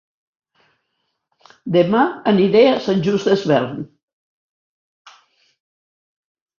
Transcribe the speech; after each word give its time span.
Dema 1.75 2.01
aniré 2.33 2.65
a 2.71 2.73
Sant 2.89 3.05
Just 3.11 3.31
Desvern 3.33 3.81